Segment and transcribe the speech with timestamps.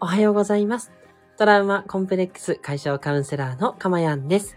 [0.00, 0.92] おはようございます。
[1.38, 4.56] トラウマコンプレックス解消カウンセラーのかまやんです。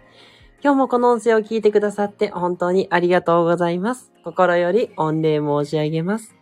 [0.63, 4.11] 今日もこの音声を聞いてくださって本当にありがとうございます。
[4.23, 6.35] 心より御礼申し上げます。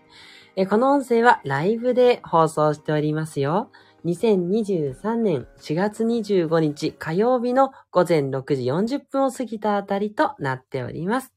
[0.69, 3.71] この音声はライブで放送しておりますよ。
[4.03, 8.63] 2023年4月25日火曜日の午前6時
[8.97, 11.33] 40分を過ぎたあたりとなっております。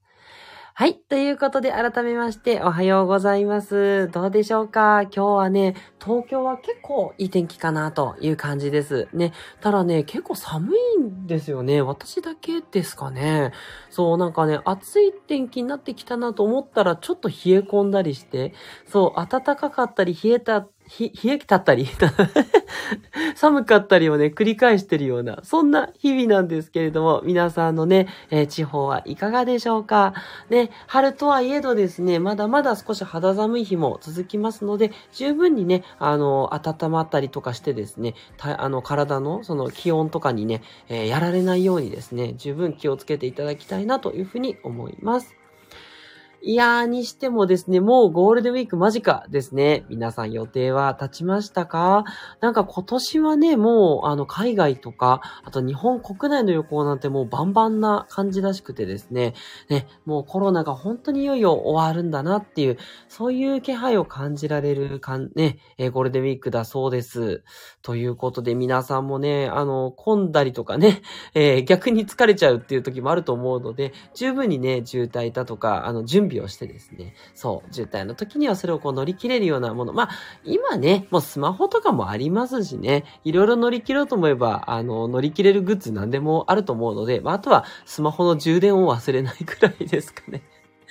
[0.74, 0.94] はい。
[0.94, 4.08] ということで、改めまして、おはようございます。
[4.10, 5.02] どうでしょうか？
[5.02, 9.06] 今日はね、東京は結構いい天気かなという感じです。
[9.12, 9.34] ね。
[9.60, 11.82] ただね、結構寒いんですよね。
[11.82, 13.52] 私だけですかね。
[13.90, 18.54] そう、なんかね、暑い天気になってきたなと思ったら、ちょっと冷え込んだりして、
[18.86, 21.86] そう、暖かかったり、冷えた、ひ冷えたったり、
[23.34, 30.12] 寒かったりをね、繰り返してるような、そんな日々なんですけれども、皆さんのね、えー地方はいかがでしょうか？
[30.50, 45.41] ね、春とはいえどですね、まだまだ少し肌寒い日も続きますので、十分にね、あの、温まったりとかしてですね、たあの、体のその気温とかにね、えーやられないようにですね、十分気をつけていただきたいなというふうに思います。
[46.44, 49.84] いやーにしてもですね、もうゴールデンウィーク間近ですね。
[49.88, 52.04] 皆さん予定は立ちましたか？
[52.40, 59.34] なんか今年はね、もうあの海外とか、あと日本国内の旅行なんてもうバンバンな感じらしくてですね、
[59.68, 67.44] ね、もうコロナが本当にいよいよ終わるんだなっていう、そういう気配を感じられるかん、ね、ゴールデンウィークだそうです。
[67.82, 71.02] ということで皆さんもね、あの、混んだりとかね、
[71.34, 79.92] えー逆に疲れちゃうっていう時もあると思うので、十分にね、渋滞だとか、あの、準備をしてですね、そう、渋滞の時にはそれをこう乗り切れるようなもの。
[79.92, 80.10] まあ、
[80.44, 90.42] 今ね、もうスマホとかもありますしね、いろいろ乗り切ろうと思えば、あの、乗り切れるグッズ何でもあると思うので、まあ、あとはスマホの充電を忘れないくらいですかね。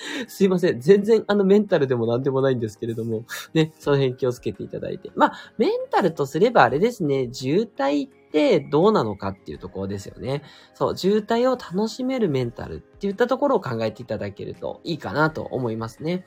[0.27, 0.79] すいません。
[0.79, 5.11] 全然あのメンタルでも何でもないんですけれども、ね、その辺気をつけていただいて。
[5.15, 10.43] まあ、メンタルとすればあれですね、渋滞ってどうなのかっていうところですよね。
[10.73, 16.25] そう、渋滞を楽しめるメンタルっていったところを考えていただけるといいかなと思いますね。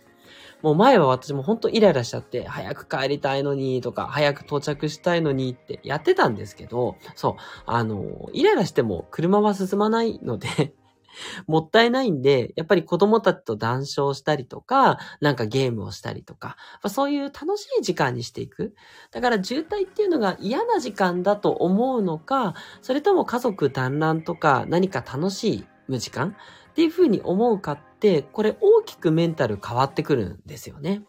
[0.63, 7.35] もう前は私も本当イライラしちゃって、早く帰りたいのにとか、早く到着したいのにってやってたんですけど、そう、
[7.67, 10.75] あの、イライラしても車は進まないので、
[11.47, 18.75] もったいないんで、やっぱり子供たちと談笑したりとか、なんかゲームをしたりとか、やっぱそういう楽しい時間にしていく。
[19.11, 26.37] だから渋滞っていうのが嫌な時間だと思うのか、それとも家族団らんとか何か楽しい無時間
[26.71, 31.05] っていうふうに思うかって、これ大きくメンタル変わってくるんですよね。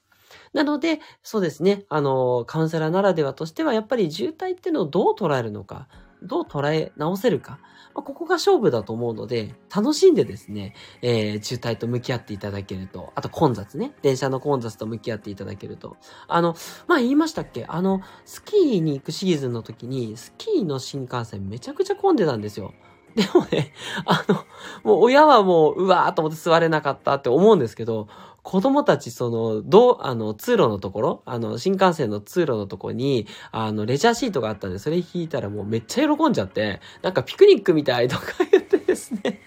[0.53, 5.87] なので、そうですね、あの、カウンセラーならではとしては、やっぱり渋滞っていうのをどう捉えるのか、
[6.23, 7.59] どう捉え直せるか、
[7.93, 16.55] まあここが勝負だと思うので、楽しんでですね、えー渋滞と向き合っていただけると、あと混雑ね、電車の混雑と向き合っていただけると、あの、
[16.87, 17.65] まあ言いましたっけ？
[17.67, 22.73] あの、スキーに行くシーズンの時に、スキーの新幹線めちゃくちゃ混んでたんですよ。
[23.15, 23.71] でもね、
[24.05, 24.35] あの、
[24.83, 28.09] もう親はもう、うわーと思って座れなかったって思うんですけど、
[28.45, 39.41] 子供たち、その、どう、あの、通路のところ、あの、新幹線の通路のところに、あの、レジャーシートがあったんで、それ引いたらもうめっちゃ喜んじゃって、なんかピクニックみたいとか言ってですね、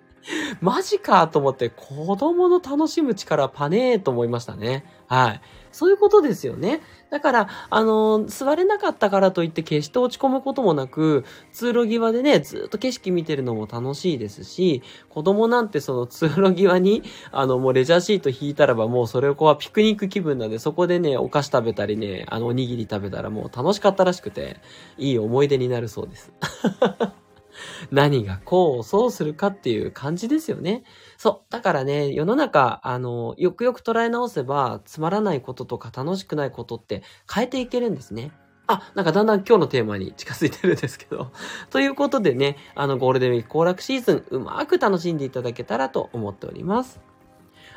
[0.62, 4.86] マジかと思って、子供の楽しむ力パネーと思いましたね。
[5.06, 5.40] はい。
[5.72, 6.80] そういうことですよね。
[7.10, 24.60] だから、あの、座れなかったからといって決して落ち込むこともなく、通路際でね、ずっと景色見てるのも楽しいですし、子供なんてその通路際に、あの、もうレジャーシート引いたらばもうそれをこうはピクニック気分なんで、そこでね、お菓子食べたりね、あの、おにぎり食べたらもう楽しかったらしくて、
[24.98, 26.32] いい思い出になるそうです。
[27.90, 30.82] 何が功を奏するかっていう感じですよね。
[31.20, 31.52] そう。
[31.52, 38.32] だからね、世の中、あの、よくよく捉え直せば、つまらないこととか楽しくないことって変えていけるんですね。
[38.66, 41.30] あ、なんかだんだん今日のテーマに近づいてるんですけど。
[41.68, 47.09] ということでね、あの、ゴールデンウィーク行楽シーズン、うまく楽しんでいただけたらと思っております。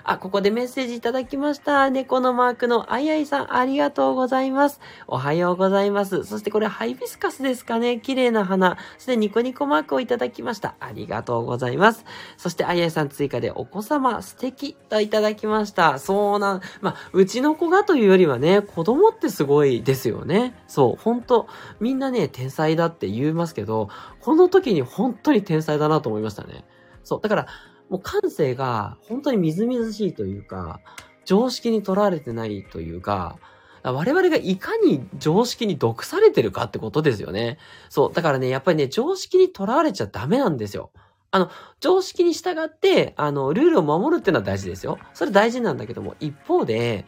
[0.05, 1.89] あ、ここでメッセージいただきました。
[1.89, 4.81] 猫のマークのあいあいさん、ありがとうございます。
[5.07, 6.25] おはようございます。
[6.25, 7.99] そしてこれハイビスカスですかね。
[7.99, 8.77] 綺麗な花。
[8.97, 10.75] そしてニコニコマークをいただきました。
[10.81, 12.03] ありがとうございます。
[12.35, 15.99] そしてあいあいさん追加でお子様素敵といただきました。
[15.99, 20.53] そうなん、まあ、うちの子がというよりはね、子供ってすごいですよね。
[20.67, 21.47] そう、本当
[21.79, 23.87] みんなね、天才だって言いますけど、
[24.19, 26.65] この時に本当に天才だなと思いましたね。
[27.05, 27.47] そう、だから、
[27.89, 30.79] もう感性が本当にみずみずしいというか、
[31.25, 33.37] 常識にとらわれてないというか、
[33.83, 37.57] 我々がいかに常識に毒されてるかってことですよね。
[37.89, 38.13] そう。
[38.13, 40.91] だからね、やっぱりね、常識にとらわれちゃダメなんですよ。
[41.31, 41.49] あの、
[41.79, 44.99] 常識に従って、あの、ルールを守るっていうのは大事ですよ。
[45.13, 47.05] それ大事なんだけども、一方で、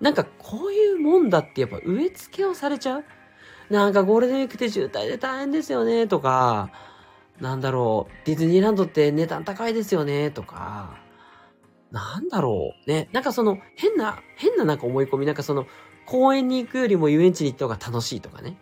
[0.00, 3.04] なんかこういうもんだってやっぱ植え付けをされちゃう。
[3.70, 6.70] なんかゴールデンウィークって渋滞で大変ですよね、とか、
[7.40, 10.98] なんだろう、ディズニーランドって値段高いですよね、とか、
[11.90, 15.66] なんだろう、ね、なんかその変な、変ななんか思い込み、なんかその
[16.06, 18.56] 公園に行くよりも遊園地に行った方が楽しいとかね。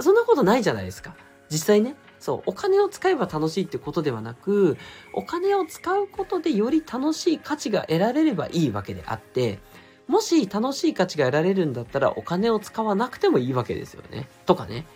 [0.00, 1.16] そんなことないじゃないですか。
[1.50, 1.96] 実際ね。
[2.18, 4.76] そう、お金を使えば楽しいってことではなく、
[5.12, 9.60] お金を使うことでより楽しい価値が得られればいいわけであって、
[10.08, 14.28] もし楽しい価値が得られるんだったらお金を使わなくてもいいわけですよね。
[14.46, 14.86] とかね。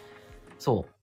[0.58, 1.01] そう。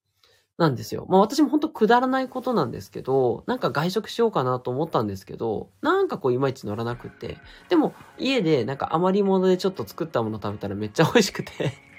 [0.59, 1.05] なんですよ。
[1.07, 7.37] まあ私も本当くだらないことなんですけど、なんか外食しようかなと思ったんですけど、なんかこういまいち乗らなくて。
[7.69, 11.51] でも家でなんか余り物でちょっと作ったもの食べたらめっちゃ美味しくて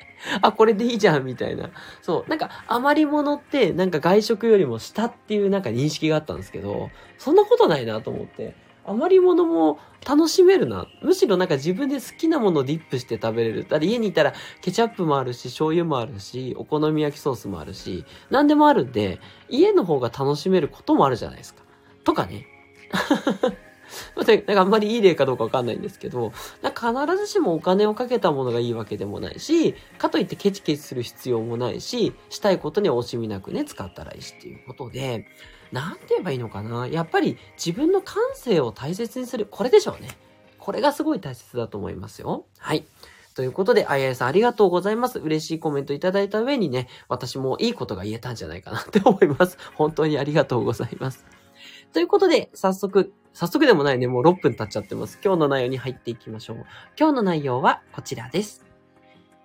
[0.43, 1.71] あ、これでいいじゃんみたいな。
[2.03, 2.31] そう。
[2.31, 8.55] なんか余り物ってなんか外食よりも下っていうなんか認識があったんですけど、そんなことないなと思って。
[8.91, 10.87] 余り物も楽しめるな。
[11.03, 13.67] むしろなんか自分で好きなものをディップして食べれる。
[13.69, 21.63] だって家にいたらケチャップもあるし、醤油もあるし、お好み焼きソースもあるし、何でもあるんで、家の方が楽しめることもあるじゃないですか。
[22.05, 22.47] とかね。
[24.17, 26.33] なんかあんまりいい例かどうかわかんないんですけど、
[26.63, 35.27] 必ずしもお金をかけたものがいいわけでもないし、かといってケチケチする必要もないし、したいことには惜しみなくね、使ったらいいしっていうことで、
[35.73, 39.47] なんて言えばいいのかなやっぱり自分の感性を大切にする。
[39.51, 40.09] これでしょうね。
[40.59, 42.47] これがすごい大切だと思いますよ。
[42.59, 42.85] はい。
[43.35, 45.19] ということで、あややさんありがとうございます。
[45.19, 49.57] 嬉しいコメントいただいた上にね、私もいいことが言えたんじゃないかなって思います。
[49.77, 51.25] 本当にありがとうございます。
[51.93, 55.19] ということで、早速、早速でもないね、もう6分経っちゃってます。
[55.25, 56.67] 今日の内容に入っていきましょう。
[56.99, 58.65] 今日の内容はこちらです。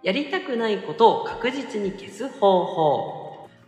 [0.03, 3.24] やりたくないことを確実に消す方法。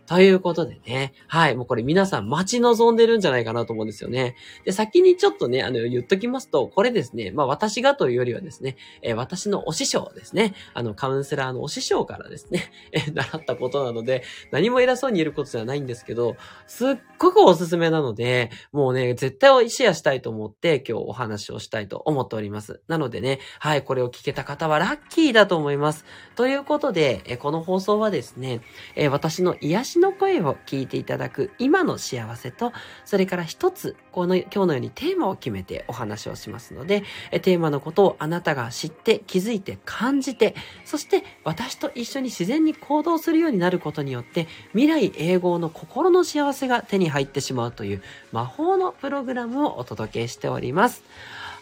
[0.08, 1.12] ということでね。
[1.26, 1.54] はい。
[1.54, 4.36] もうこれ皆さん待ち望んでるんじゃないかなと思うんですよね。
[4.64, 10.54] で、先にちょっとね、あの、言っときますと、これですね、まあ私がというよりはですね、えー、私のお師匠ですね。
[10.72, 22.80] あの、カウンセラーのお師匠からですね、 えー、習ったことなので、何も偉そうに言えることじゃないんですけど、すっごくおすすめなので、もうね、絶対シェアしたいと思って今日お話をしたいと思っております。
[22.88, 26.06] なのでね、はい、これを聞けた方はラッキーだと思います。
[26.34, 28.62] ということで、えー、この放送はですね、
[28.96, 32.72] え私の癒しの声を聞いていただく今の幸せと、
[33.04, 37.02] それから一つ、この今日のようにテーマを決めてお話をしますので、
[37.42, 40.54] テーマのことをあなたが知って、気づいて、感じて、
[40.84, 48.02] そして私と一緒に自然に行動するようになることによって、未来永劫の心の幸せが手に入ってしまうという
[48.32, 51.02] 魔法のプログラムをお届けしております。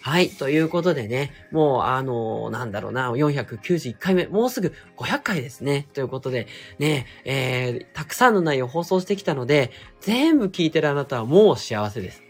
[0.06, 0.30] はい。
[0.30, 5.88] ということでね、もう、あのー、なんだろうな、491回目、もうすぐ500回ですね。
[5.94, 6.46] ということで、
[6.78, 12.25] ね、えー、たくさんの内容を放送してきたので、全部聞いてるあなたはもう幸せです。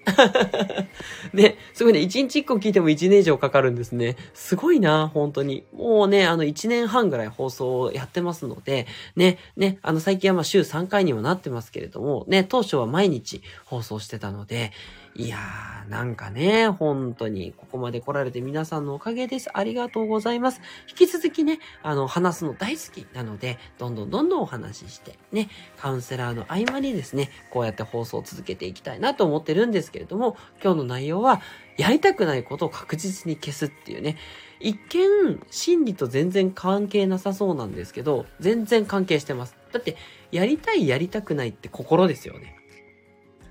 [1.32, 4.16] ね、すごいね、1日1個聞いても1年以上かかるんですね。
[4.34, 5.64] すごいな、本当に。
[5.72, 8.86] もうね、あの1年半ぐらい放送をやってますので、
[9.16, 14.72] ね、ね、あの最近はまあ週3回にもなってますけれども、ね、当初は毎日放送してたので、
[15.18, 19.48] いやー、なんかね、本当に、ここまで来られて皆さんのおかげです。
[19.54, 20.60] ありがとうございます。
[20.90, 25.48] 引き続きね、あの、話すの大好きなので、どんどんどんどんお話しして、ね、
[25.78, 31.40] カウンセラーの合間にですね、こうやって放送を続けていきたいなと思ってるんですけどけれども、今日の内容は、
[31.78, 34.18] やりたくないことを確実に消すっていうね、
[34.60, 39.56] 一見、心理と全然関係なさそうなんですけど、全然関係してます。
[39.72, 39.96] だって、
[40.32, 42.56] やりたいやりたくないって心ですよね。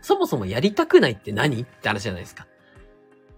[0.02, 1.64] そもそもやりたくないって何？
[1.64, 2.46] って話じゃないですか。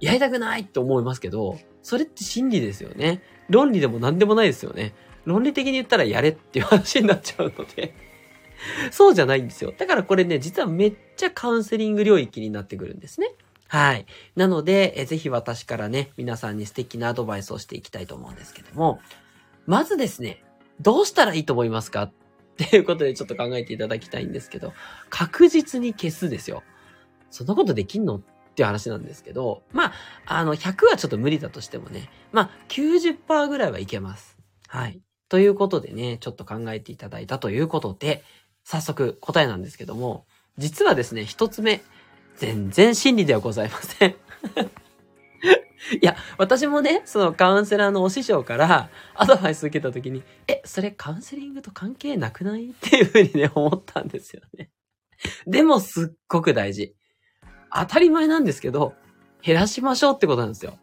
[0.02, 3.22] やりたくないって思いますけど、それって真理ですよね。
[3.50, 4.94] 論理でも何でもないですよね。
[5.26, 7.94] 論理的に言ったらやれっていう話になっちゃうので
[8.92, 9.74] そうじゃないんですよ。
[9.78, 13.28] だからこれね、実はめっちゃカウンセリング領域になってくるんですね。
[13.68, 14.06] はい。
[14.36, 19.00] なので、えぜひ私からね、皆さんに素敵なアドバイスをしていきたいと思うんですけども、
[19.66, 20.44] まずですね、
[20.80, 22.04] どうしたらいいと思いますか？
[22.04, 22.14] っ
[22.58, 24.74] ていうことでちょっと考えていただきたいんですけど、
[25.10, 26.64] 確実に消すですよ。
[27.30, 28.16] そんなことできんの？
[28.16, 28.22] っ
[28.58, 29.94] ていう話なんですけど、まあ、
[30.26, 34.36] あの、100はちょっと無理だとしてもね、まあ、90%ぐらいはいけます。
[34.68, 35.00] はい。
[35.30, 38.24] ということでね、ちょっと考えていただいたということで、
[38.70, 40.26] 早速答えなんですけども、
[40.58, 41.82] 実はですね、一つ目、
[42.36, 44.10] 全然真理ではございません。
[46.02, 52.72] いや、私もね、そのカウンセラーのお師匠からアドバイス受けた時に、え、それカウンセリングと関係なくない？
[52.72, 54.70] っていうふうにね、思ったんですよね。
[55.46, 56.94] でもすっごく大事。
[57.74, 58.96] 当たり前なんですけど、
[59.42, 60.78] 減らしましょうってことなんですよ。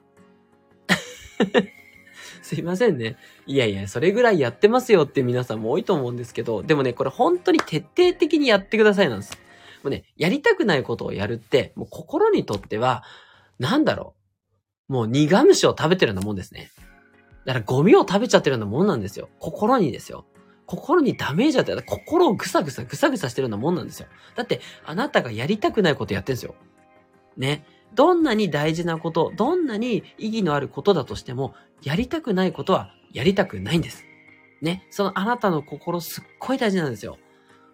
[2.46, 3.16] すいませんね。
[3.46, 9.38] いやいや、それぐらいやってますよって皆さんも多いと思うんですけど、でもね、これ本当に徹底的にやってくださいなんです。
[9.82, 13.02] もうね、やりたくないことをやるって、もう心にとっては、
[13.58, 14.14] なんだろ
[14.90, 14.92] う。
[14.92, 16.70] もう苦虫を食べてるようなもんですね。
[17.46, 19.30] だからゴミを食べちゃってるようなもんなんですよ。
[19.38, 20.26] 心にですよ。
[20.66, 24.06] 心にダメージ与えた心をぐさぐさぐさぐさしてるようなもんなんですよ。
[24.34, 26.54] だって、あなたがやりたくないことやってんですよ。
[27.38, 27.64] ね。
[27.94, 34.04] どんなに大事なこと、どんなに意義のあることだとしても、やりたくないことはやりたくないんです。
[34.62, 34.86] ね。
[34.90, 37.18] そのあなたの心すっごい大事なんですよ。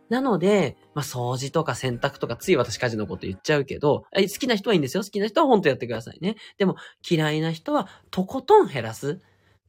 [0.09, 5.05] なので、まあ、掃除とか洗濯とか、つい私家事のこと言っちゃうけど、好きな人はいいんですよ。
[5.05, 6.35] 好きな人は本当やってくださいね。
[6.59, 6.75] でも、
[7.09, 9.21] 嫌いな人は、とことん減らす。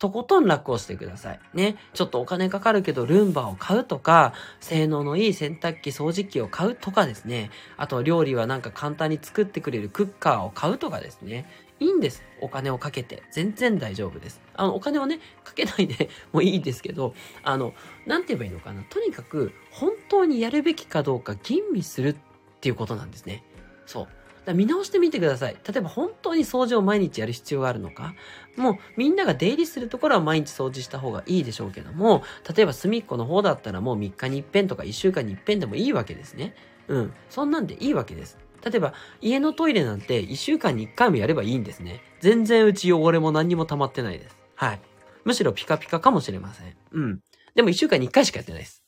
[0.01, 1.39] とことん楽をしてください。
[1.53, 1.75] ね。
[1.93, 7.51] ちょっとお金かかるけど、ルンバを買うとか、性能のいい洗濯機、掃除機を買うとかですね。
[7.77, 11.45] あと、料理はなんか簡単に作ってくれるクッカーを買うとかですね。
[11.79, 12.23] いいんです。
[12.41, 13.21] お金をかけて。
[13.29, 14.41] 全然大丈夫です。
[14.55, 17.75] あの、お金をね、かけないで もいいですけど、あの、
[18.07, 18.81] なんて言えばいいのかな。
[18.89, 22.15] とにかく、本当にやるべきかどうか吟味するっ
[22.59, 23.43] ていうことなんですね。
[23.85, 24.07] そう。
[24.45, 25.53] だ見直してみてください。
[25.67, 28.15] 例えば本当に掃除を毎日やる必要があるのか
[28.57, 32.23] もうみんなが出入りするところは毎日掃除した方がいいでしょうけども、
[32.55, 36.55] 例えば隅っこの方だったらもう3日に一遍とか1週間に一遍でもいいわけですね。
[36.87, 37.13] うん。
[37.29, 38.37] そんなんでいいわけです。
[38.63, 42.01] 例えば家のトイレなんて1週間に1回もやればいいんですね。
[42.19, 44.37] 全然うち汚れも何にも溜まってないです。
[44.55, 44.81] はい。
[45.23, 46.75] むしろピカピカかもしれません。
[46.91, 47.19] うん。
[47.55, 48.83] でも一週間に一回しかやってないです。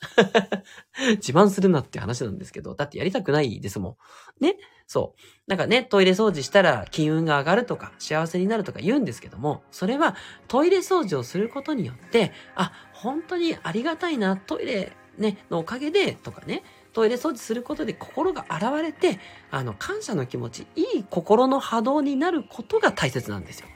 [1.18, 3.98] 自慢するなって話なんですけど、だってやりたくないですも
[4.42, 4.44] ん。
[4.44, 5.22] ねそう。
[5.48, 10.16] なんかね、トイレ掃除したら金運が上がるとか幸せになるとか言うんですけども、それは
[10.48, 19.20] トイレ掃除をすることによって、あ、本当にありがたいな、トイレね、のおかげでとかね、トイレ掃除することで心が現れて、
[19.52, 23.68] あの、感謝の気持ち、いい心の波動になることが大切なんですよ。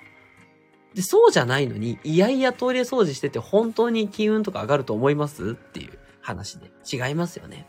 [0.94, 5.51] で、そうじゃないのに、いやいやトイレ掃除してて本当に金運とか上がると思います？
[5.51, 7.67] っていう話で違いますよね。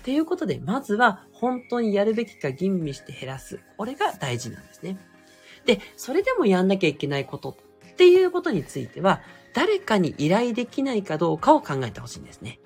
[0.00, 3.60] っていうことで、まずは本当にやるべきか吟味して減らす。
[3.76, 4.98] これが大事なんですね。
[5.66, 9.20] で、それでもやんなきゃいけないことっていうことについては、
[9.52, 12.60] 誰かに依頼できないかどうかを考えてほしいんですね。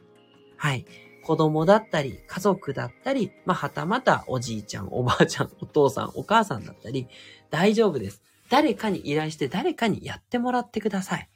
[0.57, 0.85] はい。
[1.25, 7.09] 子供だったり、家族だったり、まあ、はたまたおじいちゃん、おばあちゃん、お父さん、お母さんだったり、
[7.51, 8.23] 大丈夫です。
[8.55, 11.29] 誰かに依頼して誰かにやってもらってください。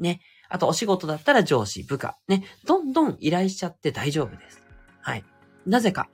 [0.00, 0.20] ね。
[0.48, 2.18] あとお仕事だったら上司、部下。
[2.26, 2.42] ね。
[2.66, 4.60] どんどん依頼しちゃって大丈夫です。
[5.00, 5.24] はい。
[5.66, 6.08] なぜか。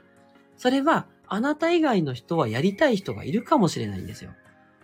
[0.59, 4.33] それは、あなた以外の人はやりたい人がいるかもしれないんですよ。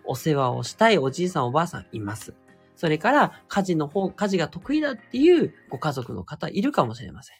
[0.03, 2.33] お世話をしたいおじいさんおばあさんいます。
[2.75, 7.37] それから、家事の方、家事が得意だっていうご家族の方いるかもしれません。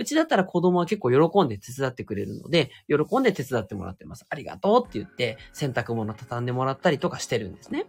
[0.00, 4.24] うちだったら子供は結構喜んで手伝ってくれるので、喜んで手伝ってもらってます。
[4.30, 7.84] ありがとうって言って、洗濯物畳んでもらったりとかしてるんですね。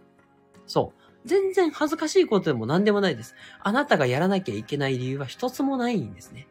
[0.66, 1.00] そう。
[1.24, 3.34] 全然恥ずかしいことでも何でもないです。
[3.62, 6.48] あなたがやらなきゃいけない理由は一つもないんですね。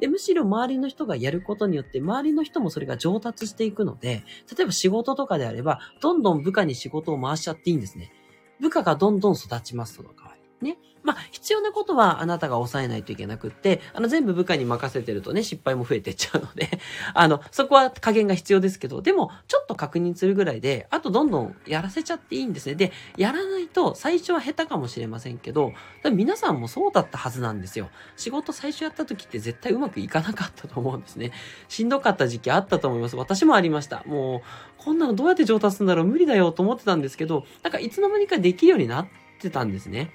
[0.00, 4.24] で、むしろ周りの人がやることによって、周りの人もそれが上達していくので、
[4.56, 8.10] 例えば仕事とかであれば、どんどん部下に仕事を回しちゃっていいんですね。
[8.58, 10.33] 部下がどんどん育ちますとか。
[10.64, 10.78] ね。
[11.04, 16.80] まあ、必要なことはあなたが抑えないといけなくって、あの、全部部下に任せてるとね、失敗も増えてっちゃうので、
[17.12, 22.74] あの、そこは加減が必要ですけど、でも、ちょっと確認するぐらいで、あとどんどんやらせちゃっていいんですね。
[22.74, 25.72] で、やらないと、最初は下手かもしれませんけど、
[26.10, 27.90] 皆さんもそうだったはずなんですよ。
[28.16, 31.32] 仕事最初やった時って絶対うまくいかなかったと思うんですね。
[31.68, 33.16] しんどかった時期あったと思います。
[33.16, 34.02] 私もありました。
[34.06, 39.06] もう、こんなのどうやって上達するんだろう無理だよと思ってたんですけど、なんかいつの間にかできるようになっ
[39.38, 40.12] てたんですね。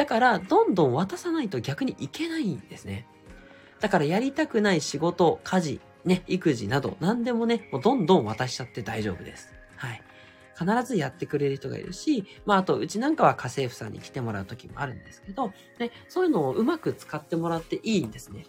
[0.00, 3.06] だから、どんどん渡さないと逆にいけないんですね。
[3.80, 9.52] だからやりたくない仕事、家事、ね、育児など、何でもね、もうどんどん渡しちゃって大丈夫です。
[9.76, 10.02] はい。
[10.58, 18.46] 必ずやってくれる人がいるし、まあ、あと、うちなんかは家政婦さんに来てもらう時もあるんですけど、ね、そういうのをうまく使ってもらっていいんですね。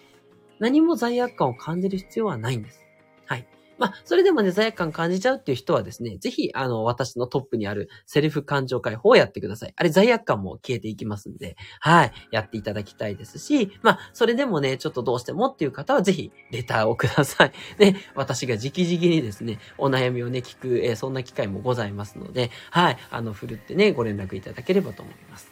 [0.59, 2.79] 何も罪悪感を感じる必要はないんです。
[3.25, 3.45] はい。
[3.81, 9.73] まあ、それでもね、罪悪感感じちゃうっていう人はですね、ぜひ、あの、私のトップにあるセルフ感情解放をやってください。
[9.75, 17.51] あれ、罪悪感も消えていきますんで、はい、やっていただきたいですし、まあ、それでもね、ちょっとどうしてもっていう方は、ぜひ、レターをください。
[17.79, 25.51] で、 私が直々にですね、お悩みをね、聞く、えー、そんな機会もございますので、はい、あの、ふるってね、ご連絡いただければと思います。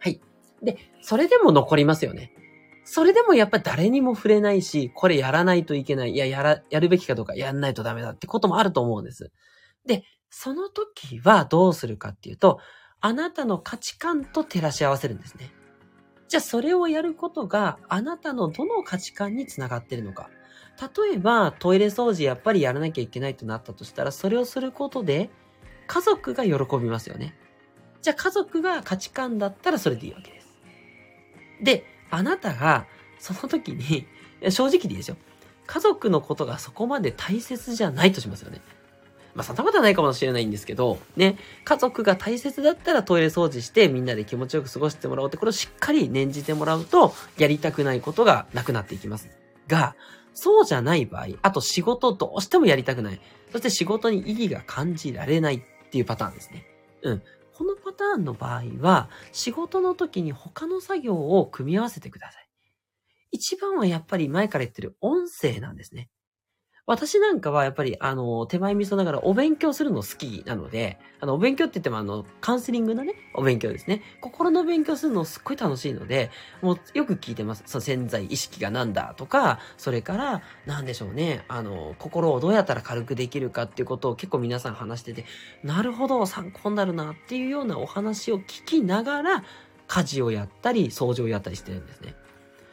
[0.00, 0.20] はい。
[0.62, 2.34] で、それでも残りますよね。
[2.92, 6.10] それでもやっぱり誰にも触れないし、これやらないといけない。
[6.10, 9.30] いや、やら、やるべきかどうかやんないとダメだってこともあると思うんです。
[9.86, 12.58] で、その時はどうするかっていうと、
[13.00, 15.52] あなたの価値観と照らし合わせるんですね。
[16.26, 20.28] じゃあそれをやることがあなたのどの価値観につながってるのか。
[20.80, 25.30] 例えばトイレ掃除やっぱりやらなきゃいけないとなったとしたら、それをすることで
[25.86, 27.36] 家族が喜びますよね。
[28.02, 30.58] じゃあ家族が価値観だったらそれでいいわけです。
[31.62, 32.86] で、あなたが、
[33.18, 34.06] その時に、
[34.50, 35.16] 正直でいいですよ。
[35.66, 38.60] 家族のことがそこまで大切じゃないとしますよね。
[39.34, 49.28] まあ、そんなことはないかもしれないんですけど、ね、家族が大切だったらトイレ掃除してみんなで気持ちよく過ごしてもらおうって、これをしっかり念じてもらうと、やりたくないことがなくなっていきます。
[49.68, 49.94] が、
[50.34, 53.20] そうじゃない場合、あと仕事どうしてもやりたくない。
[53.52, 56.66] そして仕事に意義が感じられないっていうパターンですね。
[57.02, 57.22] うん。
[58.00, 62.48] ターンの場合は、仕事の時に他の作業を組み合わせてください。
[63.32, 66.10] 一番はやっぱり前から言ってる音声なんですね。
[66.90, 74.02] 私なんかはやっぱり、あの、手前味噌ながらお勉強するの好きなので、あの、お勉強って言ってもあの、カウンセリングのね、お勉強ですね。
[74.20, 76.32] 心の勉強するのすっごい楽しいので、
[76.62, 77.62] もうよく聞いてます。
[77.66, 85.26] その潜在意識がなんだとか、それから、なんでしょうね、あの、心をどうやったら軽くできるかっていうことを結構皆さん話してて、
[85.62, 89.44] なるほど、参考になるなっていうようなお話を聞きながら、
[89.86, 92.16] 家事をやったり、掃除をやったりしてるんですね。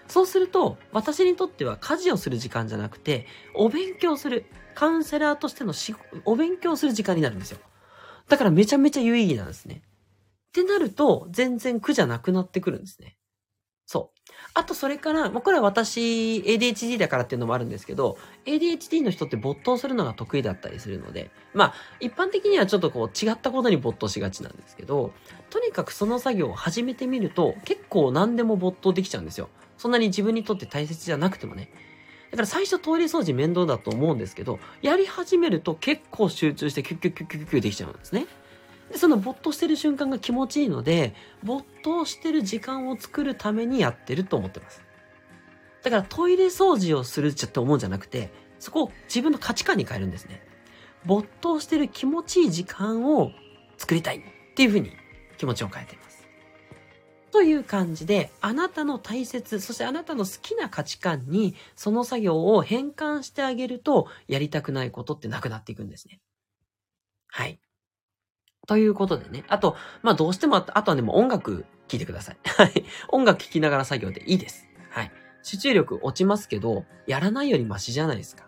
[0.08, 5.96] そうすると、私にとっては家事をする時間じゃなくて、お勉強する、カウンセラーとしてのし
[6.26, 7.60] お勉強する時間になるんですよ。
[8.30, 9.82] だからめちゃめちゃ有意義なんですね。
[10.50, 13.18] ってなると、全然苦じゃなくなってくるんですね。
[13.88, 14.32] そう。
[14.54, 25.14] あとそれから、まあ、これは私 ADHD だからっていうのもあるんですけど、ADHD の人って没頭するのが得意だったりするので、まあ一般的にはちょっとこう違ったことに没頭しがちなんですけど、
[25.50, 29.50] とにかくその作業を始めてみると結構何でも没頭できちゃうんですよ。
[29.78, 31.72] そんなに自分にとって大切じゃなくてもね。
[32.32, 38.28] だから最初トイレ掃除面倒だと思うんですけど、やり始めると結構集中してキュッキュッキュッキュッキュッできちゃうんですね。
[38.92, 41.14] で、その没頭してる瞬間が気持ちいいので、
[41.44, 44.82] 没頭してる時間を作るためにやってると思ってます。
[45.84, 50.42] だからトイレ掃除をするって思うんじゃなくて、そこを自分の価値観に変えるんですね。
[51.06, 53.32] 没頭してる気持ちいい時間を
[53.78, 54.22] 作りたいっ
[54.56, 54.92] ていうふうに
[55.38, 56.28] 気持ちを変えています。
[57.32, 66.20] という感じで、あなたの大切、そしてあなたの好きな価値観に、その作業を変換してあげると、やりたくないことってなくなっていくんですね。
[67.28, 67.60] はい。
[68.66, 69.44] ということでね。
[69.50, 72.38] あと、まあどうしても、あとはね、も音楽聴いてください。
[72.48, 72.86] はい。
[73.10, 74.68] 音楽聴きながら作業でいいです。
[74.90, 75.12] はい。
[75.44, 78.48] 集中力落ちますけど、やらないよりマシじゃないですか。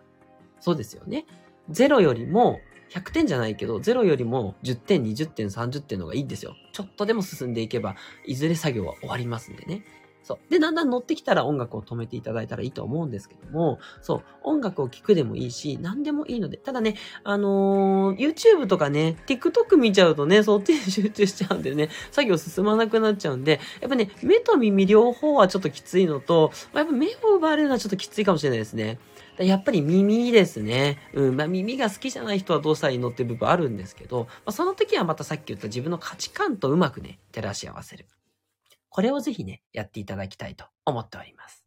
[0.58, 1.26] そうですよね。
[1.68, 6.56] ゼロよりも100点じゃないけど、0よりも10点、20点、30点の方がいいんですよ。
[6.72, 9.84] ちょっとでも進んでいけば、いずれ作業は終わりますんでね。
[10.22, 10.38] そう。
[10.50, 28.98] で、だんだん乗ってきたら音楽を止めていただいたらいいと思うんですけども、そう、音楽を聴くでもいいし、何でもいいので、ただね、あのー、YouTube とかね、TikTok 見ちゃうとね、そっちに集中しちゃうんでね、作業進まなくなっちゃうんで、やっぱね、目と耳両方はちょっときついのと、まあ、やっぱ目を奪われるのはちょっときついかもしれないですね。
[29.44, 30.98] やっぱり耳ですね。
[31.14, 31.36] うん。
[31.36, 38.06] まあ耳が好きじゃない人はどうしたらいいのって部分あるんですけど、まあ、その時はまたさっき言った自分の価値観とうまくね、照らし合わせる。
[38.88, 41.59] これをぜひね、やっていただきたいと思っております。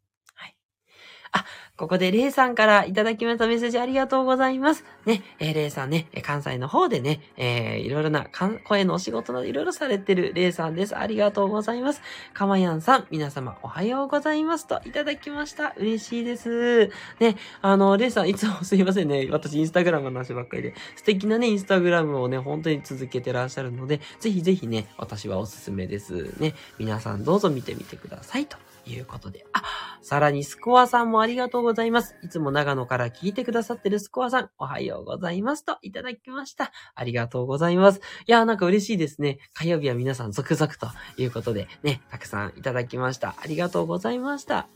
[1.34, 1.44] あ、
[1.76, 4.84] ここでレイさんからいただきましたメッセージありがとうございます。
[5.04, 8.26] ね、えー、レイさんね、関西の方でね、えー、いろいろな
[8.64, 10.96] 声のお仕事などいろいろされてるレイさんです。
[10.96, 12.00] ありがとうございます。
[12.32, 15.74] かまやんさん、皆様おはようございますといただきました。
[15.76, 16.92] 嬉しいです。
[17.18, 19.26] ね、あの、レイさんいつも すいませんね。
[19.32, 26.38] 私インスタグラムの話ばっかりで、素敵なね、インスタグラムをね、本当に続けてらっしゃるので、ぜひぜひね、私はおすすめです。
[26.38, 28.73] ね、皆さんどうぞ見てみてくださいと。
[28.86, 29.46] いうことで。
[29.52, 29.62] あ、
[30.02, 32.16] さらにスコアさんもありがとうございます。
[32.22, 36.72] いつも長野から聞いてくださってるスコアさん、おはようございますといただきました。
[36.94, 38.00] ありがとうございます。
[38.26, 39.38] いやーなんか嬉しいですね。
[39.52, 43.34] 火曜日は皆さん続々ということでね、たくさんいただきました。
[43.42, 44.68] ありがとうございました。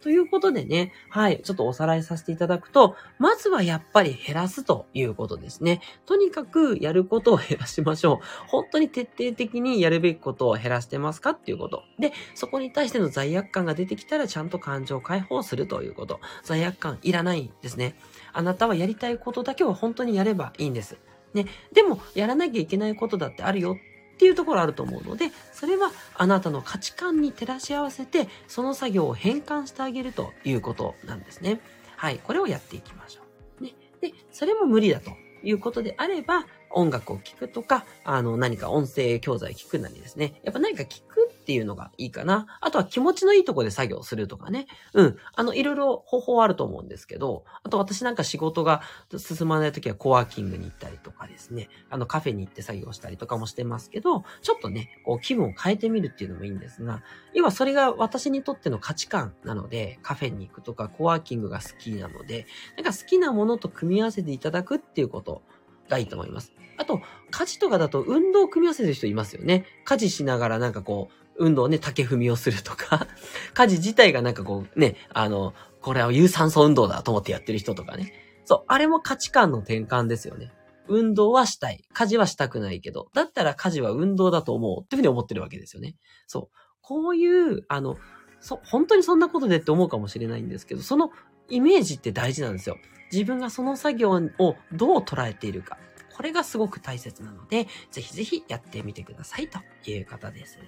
[0.00, 5.80] ということでね、はい、ちょっとおさらいさせていただくと、まずはやっぱり減らすということですね。
[6.04, 8.48] とにかくやることを減らしましょう。
[8.48, 11.82] 本当に徹底的にやるべきことを減らしてますかっていうこと。
[11.98, 16.20] で、そこに対しての罪悪感が出てきたらちゃんと感情を解放するということ。
[16.42, 17.98] 罪悪感いらないんですね。
[18.32, 20.98] あなたはやりたいことだけを本当にやればいいんです。
[21.34, 21.46] ね。
[21.72, 23.76] でも、やらなきゃいけないことだってあるよ
[24.16, 31.60] っていうところあると思うので、それはあなたの価値観に照らし合わせて、その作業を変換してあげるということなんですね。
[31.96, 32.18] はい。
[32.18, 33.20] これをやっていきましょ
[33.60, 33.64] う。
[33.64, 33.74] ね。
[34.00, 35.10] で、それも無理だと
[35.42, 40.40] いうことであれば、音楽を聴くとか、あの、何か音声教材聞くなりですね。
[40.44, 42.58] やっぱ何か聞くっていうのがいいかな。
[42.60, 44.66] あとは気持ちのいいとこで作業するとかね。
[44.94, 45.16] うん。
[45.36, 48.82] あの、いろいろ方法あると思うんですけど、あと私なんか仕事が
[49.16, 51.68] 進まないときはコワーキングに行ったりとかですね。
[51.88, 65.42] あの、カフェに行って作業したりとかもしてますけど、ちょっとね、こう気分を変えてみるっていうのもいいんですが、要はそれが私にとっての価値観なので、カフェに行くとかコワーキングが好きなので、なんか好きなものと組み合わせていただくっていうこと
[65.88, 66.52] がいいと思います。
[66.78, 69.64] あと、家事とかだと運動を組み合わせる人いますよね。
[69.84, 73.06] 家事しながらなんかこう、運動ね、竹踏みをするとか、
[73.54, 78.12] 家事自体がなんかこう、ね、あの、これは有酸素運動だと思ってやってる人とかね。
[78.44, 80.52] そう、あれも価値観の転換ですよね。
[80.88, 81.84] 運動はしたい。
[81.92, 85.96] 家事はしたくないけど、だったら家事は運動だと思うっていうふうに思ってるわけですよね。
[86.26, 86.56] そう。
[86.80, 87.96] こういう、あの、
[88.40, 91.10] そ、本当にそんなことでって思うかもしれないんですけど、その
[91.48, 92.76] イメージって大事なんですよ。
[93.12, 95.78] 自分がその作業をどう捉えているか。
[96.16, 99.58] これがすごく大切なので、ぜひぜひやってみてくださいと
[99.90, 100.58] いう方です。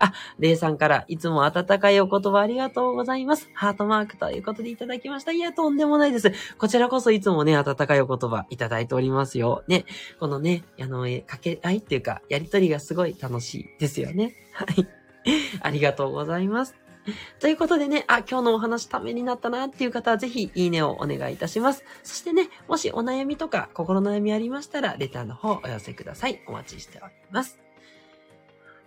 [0.00, 3.48] あ、レイさんからいつも温かいお言葉ありがとうございます。
[3.54, 5.32] ハートマークということでいただきました。
[5.32, 6.32] いや、とんでもないです。
[6.58, 9.62] こちらこそいつもね、温かいお言葉いただいておりますよ。
[9.68, 9.84] ね。
[10.18, 14.34] このね、あの、かけ合いっていうか、やりとりがすごい楽しいですよね。
[14.52, 14.86] はい。
[15.60, 16.74] ありがとうございます。
[17.38, 21.84] ということでね、あ、今日のお話ためになったなっていう方はぜひいいねをお願いいたします。
[22.02, 26.42] そしてね、もしお悩みとか心の悩みありましたら、レターの方お寄せください。
[26.46, 27.69] お待ちしております。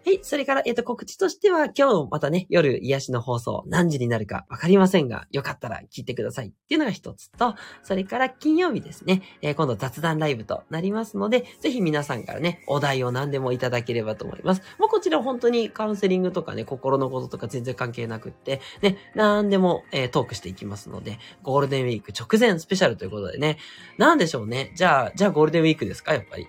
[0.05, 0.19] はい。
[0.21, 14.61] それから、えっ、と、告知としては、今日またね、夜癒しの放送何時になるかわかりませんが、よかったら聞いてくださいっていうのが一つと、それから金曜日ですね、えー、今度雑談ライブとなりますので、ぜひ皆さんからね、お題を何でもいただければと思います。
[14.77, 23.57] もうこちら本当にカウンセリングとかね、心のこととか全然関係なくって、ね、何でも、えー、トークしていきますので、ゴールデンウィーク直前スペシャルということでね、
[23.97, 24.73] なんでしょうね。
[24.75, 26.45] じゃあ、じゃあゴールデンウィークですかやっぱり。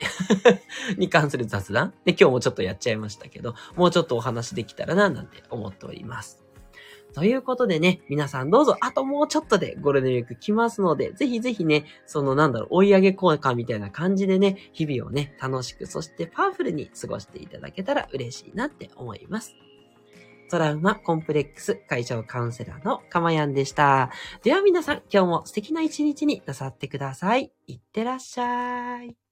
[0.98, 6.44] に関する雑談で、今日もちょっとやっちゃいましたけど、ど、もうちょっとお話できたらな、なんて思っております。
[7.14, 19.54] ということでね、皆さんどうぞ、あともうちょっとでゴールデンウィーク来ますので、ぜひぜひね、そのなんだろう、追い上げ効果みたいな感じでね、日々をね、楽しく、そしてパワフルに過ごしていただけたら嬉しいなって思います。
[20.50, 24.11] トラウマコンプレックス解消カウンセラーのかまやんでした。
[24.42, 27.52] では皆さん、今日も素敵な一日になさってください。
[27.68, 29.23] いってらっしゃい。